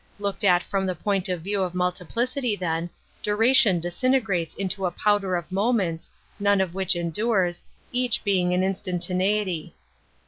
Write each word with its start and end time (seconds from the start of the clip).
Looked 0.17 0.43
at 0.43 0.63
from 0.63 0.87
the 0.87 0.95
point 0.95 1.29
of 1.29 1.41
view 1.43 1.61
of 1.61 1.75
multi 1.75 2.03
plicity, 2.03 2.57
then, 2.57 2.89
duration 3.21 3.79
disintegrates 3.79 4.55
into 4.55 4.87
a 4.87 4.89
powder 4.89 5.35
of 5.35 5.51
moments, 5.51 6.11
none 6.39 6.59
of 6.59 6.73
which 6.73 6.95
endures, 6.95 7.63
each 7.93 8.23
being 8.23 8.51
an 8.51 8.63
instantaneity. 8.63 9.75